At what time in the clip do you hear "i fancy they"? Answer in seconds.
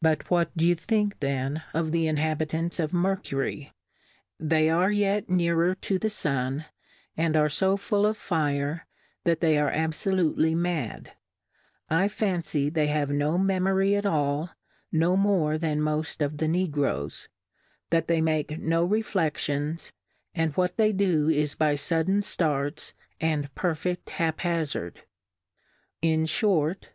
11.90-12.86